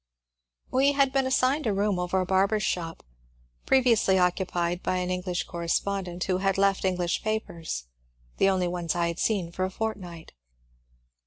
We 0.71 0.93
had 0.93 1.13
been 1.13 1.27
assigned 1.27 1.67
a 1.67 1.73
room 1.73 1.99
over 1.99 2.19
a 2.19 2.25
barber's 2.25 2.63
shop, 2.63 3.03
previ 3.67 3.91
ously 3.91 4.17
occupied 4.17 4.81
by 4.81 4.95
an 4.97 5.11
English 5.11 5.43
correspondent, 5.43 6.23
who 6.23 6.39
had 6.39 6.57
left 6.57 6.85
English 6.85 7.21
papers, 7.21 7.85
the 8.37 8.49
only 8.49 8.67
ones 8.67 8.95
I 8.95 9.09
had 9.09 9.19
seen 9.19 9.51
for 9.51 9.63
a 9.63 9.69
fortnight. 9.69 10.33